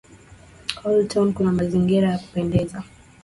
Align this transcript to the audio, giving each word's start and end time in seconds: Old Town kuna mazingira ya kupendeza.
Old 0.87 1.07
Town 1.11 1.33
kuna 1.33 1.51
mazingira 1.51 2.09
ya 2.11 2.17
kupendeza. 2.19 2.83